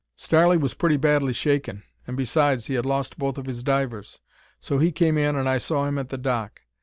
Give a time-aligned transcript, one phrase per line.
[0.17, 4.19] "Starley was pretty badly shaken and besides he had lost both of his divers,
[4.59, 6.61] so he came in and I saw him at the dock.